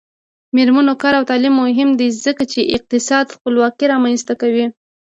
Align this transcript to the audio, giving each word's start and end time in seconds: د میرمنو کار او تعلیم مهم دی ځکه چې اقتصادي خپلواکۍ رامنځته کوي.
د 0.03 0.03
میرمنو 0.55 0.93
کار 1.01 1.13
او 1.19 1.27
تعلیم 1.31 1.53
مهم 1.63 1.89
دی 1.99 2.07
ځکه 2.25 2.43
چې 2.51 2.71
اقتصادي 2.75 3.31
خپلواکۍ 3.37 3.85
رامنځته 3.93 4.33
کوي. 4.41 4.65